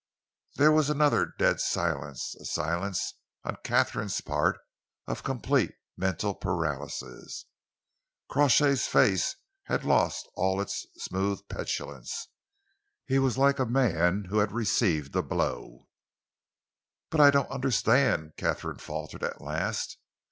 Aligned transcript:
'"There 0.57 0.71
was 0.71 0.89
another 0.89 1.35
dead 1.37 1.59
silence, 1.59 2.33
a 2.41 2.45
silence, 2.45 3.19
on 3.43 3.57
Katharine's 3.63 4.19
part, 4.19 4.57
of 5.05 5.21
complete 5.21 5.75
mental 5.95 6.33
paralysis. 6.33 7.45
Crawshay's 8.27 8.87
face 8.87 9.35
had 9.65 9.83
lost 9.83 10.27
all 10.35 10.59
its 10.59 10.87
smooth 10.97 11.47
petulance. 11.49 12.29
He 13.05 13.19
was 13.19 13.37
like 13.37 13.59
a 13.59 13.65
man 13.67 14.25
who 14.31 14.39
had 14.39 14.51
received 14.53 15.15
a 15.15 15.21
blow. 15.21 15.87
"But 17.11 17.19
I 17.21 17.29
don't 17.29 17.51
understand," 17.51 18.33
Katharine 18.37 18.79
faltered 18.79 19.23
at 19.23 19.39
last. 19.39 19.99